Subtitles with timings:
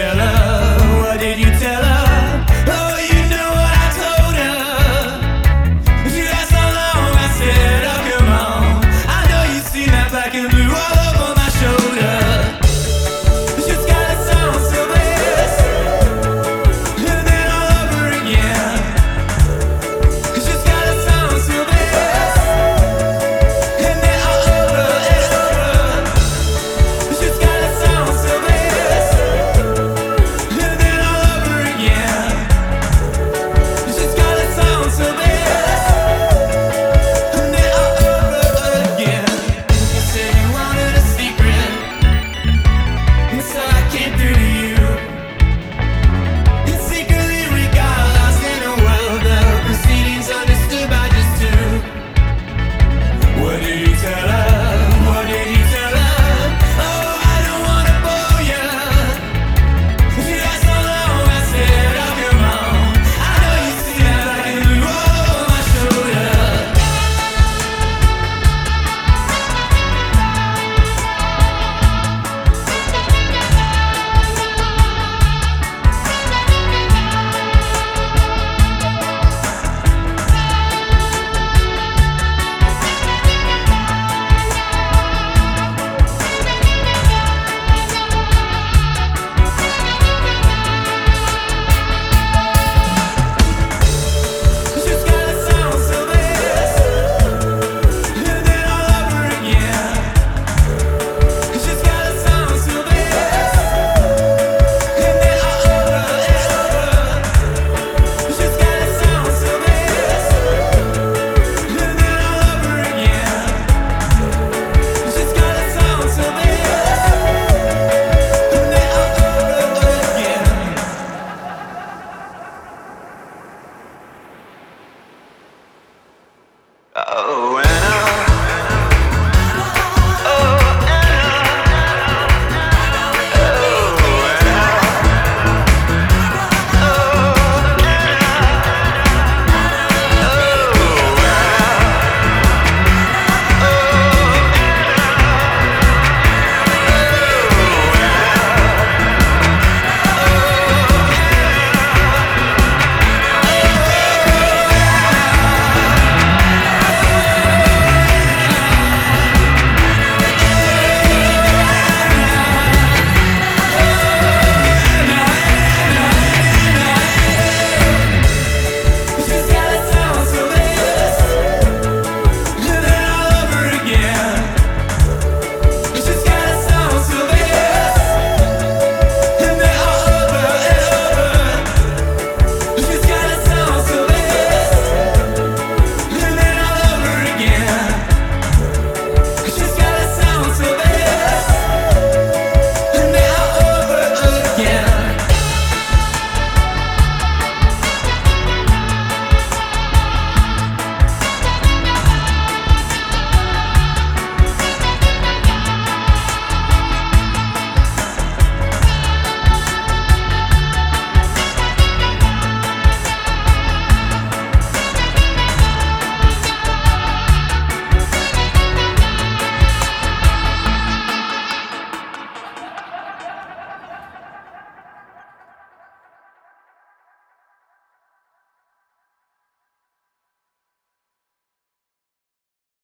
[0.00, 1.02] tell her?
[1.02, 1.89] What did you tell her?